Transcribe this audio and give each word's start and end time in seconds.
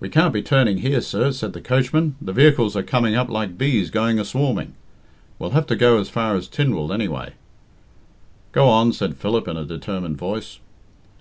"We 0.00 0.08
can't 0.08 0.32
be 0.34 0.42
turning 0.42 0.78
here, 0.78 1.00
sir," 1.00 1.30
said 1.30 1.52
the 1.52 1.60
coachman. 1.60 2.16
"The 2.20 2.32
vehicles 2.32 2.74
are 2.74 2.82
coming 2.82 3.14
up 3.14 3.28
like 3.30 3.56
bees 3.56 3.88
going 3.88 4.18
a 4.18 4.24
swarming. 4.24 4.74
We'll 5.38 5.50
have 5.50 5.68
to 5.68 5.76
go 5.76 6.00
as 6.00 6.08
far 6.10 6.34
as 6.34 6.48
Tynwald, 6.48 6.90
anyway." 6.90 7.34
"Go 8.50 8.68
on," 8.68 8.92
said 8.92 9.14
Philip 9.16 9.46
in 9.46 9.56
a 9.56 9.64
determined 9.64 10.16
voice. 10.18 10.58